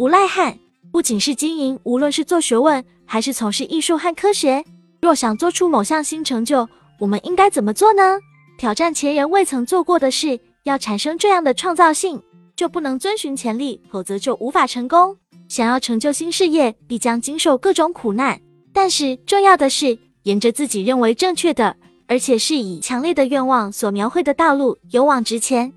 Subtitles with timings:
[0.00, 0.58] 无赖汉
[0.90, 4.64] 不仅是经营，无论是做学问还是从事艺术和科学，
[5.02, 6.66] 若想做出某项新成就，
[6.98, 8.18] 我们应该怎么做呢？
[8.56, 12.18] 挑战前人未曾做过的事，要产生这样的创造性，
[12.56, 15.14] 就不能遵循潜力，否则就无法成功。
[15.50, 18.40] 想要成就新事业，必将经受各种苦难。
[18.72, 21.76] 但是重要的是，沿着自己认为正确的，
[22.06, 25.70] 而且是以强烈的愿望所描绘的道路，勇往直前，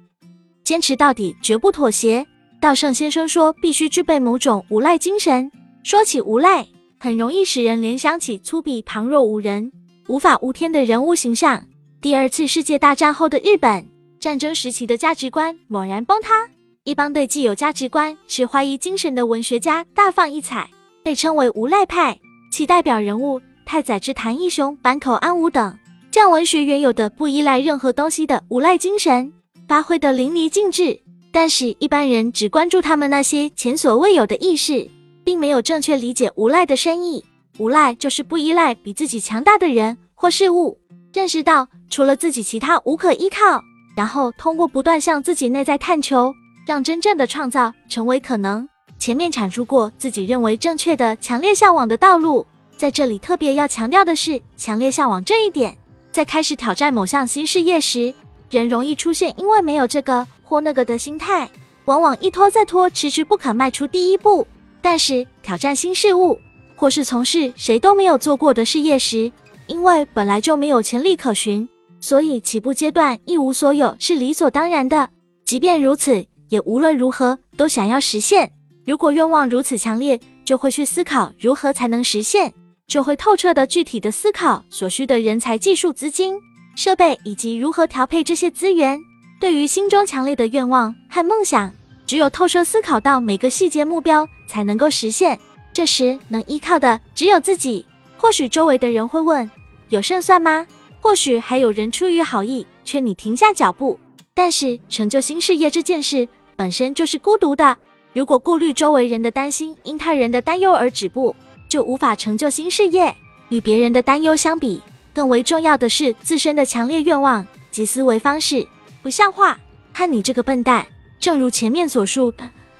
[0.63, 2.25] 坚持到底，绝不妥协。
[2.63, 5.51] 道圣先生说，必须具备某种无赖精神。
[5.83, 6.65] 说起无赖，
[6.97, 9.69] 很容易使人联想起粗鄙、旁若无人、
[10.07, 11.61] 无法无天的人物形象。
[11.99, 13.85] 第二次世界大战后的日本，
[14.17, 16.47] 战争时期的价值观猛然崩塌。
[16.85, 20.69] 一帮对既有价值观持怀疑精神的文学家大放异彩，
[21.03, 22.17] 被称为无赖派。
[22.49, 25.77] 其代表人物太宰治、谭义雄、坂口安吾等，
[26.09, 29.33] 将文学原有的不依赖任何东西的无赖精神
[29.67, 30.97] 发挥得淋漓尽致。
[31.33, 34.87] 但是，一般人只关注他们那些前所未有的意识，
[35.23, 37.25] 并没有正确理解无赖的深意。
[37.57, 40.77] 无赖就是不依赖比自己强大的人或事物，
[41.11, 43.59] 认识到除了自己，其他无可依靠，
[43.97, 46.31] 然后通过不断向自己内在探求。
[46.67, 48.69] 让真正的创造成为可能。
[48.99, 52.45] 前面阐述过自己认为正确的强烈向往的道路，
[52.77, 55.75] 在这里特别要强调的是强烈向往这一点。
[56.11, 58.13] 在开始挑战某项新事业时，
[58.51, 61.49] 人容易出现因为没有这个或那个的心态，
[61.85, 64.45] 往往一拖再拖，迟迟不肯迈出第一步。
[64.83, 66.39] 但是挑战新事物，
[66.75, 69.31] 或是从事谁都没有做过的事业时，
[69.65, 71.67] 因为本来就没有潜力可循，
[71.99, 75.09] 所以起步阶段一无所有是理所当然的。
[75.43, 76.23] 即便如此。
[76.49, 78.51] 也无论如何都想要实现。
[78.85, 82.53] 如果愿望如此强烈，就会去思考如何才能实现，
[82.85, 86.35] 就会透彻的、具体的思考所需的人才、技术、资金、
[86.75, 88.99] 设备以及如何调配这些资源。
[89.43, 91.69] 对于心中强烈的愿望和梦想，
[92.05, 95.37] 只有透彻思考到每个细节目标，才能够实现。
[95.73, 97.85] 这时能依靠的只有自己。
[98.15, 99.51] 或许周围的人会问：
[99.89, 100.65] 有胜算吗？
[101.01, 103.99] 或许还有人出于好意劝你停下脚步。
[104.33, 106.25] 但是成就新事业这件事。
[106.55, 107.77] 本身就是孤独的。
[108.13, 111.35] 如果顾虑周围人的担心，因他人的担忧而止步，
[111.67, 113.13] 就无法成就新事业。
[113.49, 114.81] 与别人的担忧相比，
[115.13, 118.65] 更为重要的是自身的强烈愿望及思维方式。
[119.03, 119.59] 不像话！
[119.91, 120.87] 看你这个笨蛋！
[121.19, 122.33] 正如前面所述，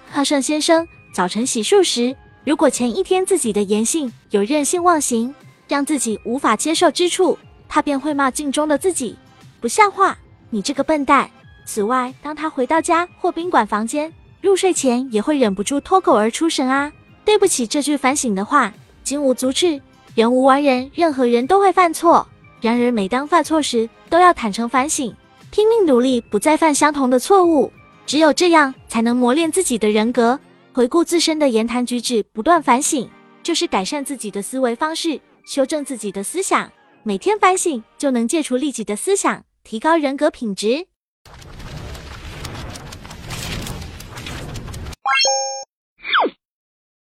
[0.09, 5.35] 鹤胜先生早晨洗漱时，如果前一天自己的言行有任性妄行，
[5.67, 9.17] 让自己无法接受之处，他便会骂镜中的自己：
[9.59, 10.17] 不像话！
[10.49, 11.29] 你这个笨蛋！
[11.65, 14.09] 此外，当他回到家或宾馆房间
[14.39, 16.89] 入睡前，也会忍不住脱口而出“神啊，
[17.25, 18.73] 对不起”这句反省的话。
[19.03, 19.81] 金无足赤，
[20.15, 22.25] 人无完人，任何人都会犯错。
[22.61, 25.13] 然而，每当犯错时，都要坦诚反省，
[25.53, 27.71] 拼命努力，不再犯相同的错误。
[28.07, 30.39] 只有这样，才能磨练自己的人格。
[30.73, 33.07] 回顾自身的言谈举止，不断反省，
[33.43, 36.71] 就是改善自己的思维方式，修正自己的思想。
[37.03, 40.87] 每天反省，就能戒除利己的思想，提高人格品质。